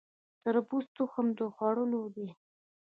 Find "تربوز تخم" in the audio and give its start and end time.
0.43-1.27